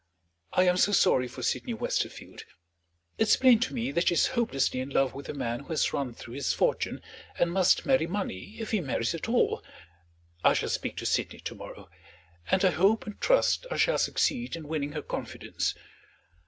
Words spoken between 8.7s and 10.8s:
he marries at all. I shall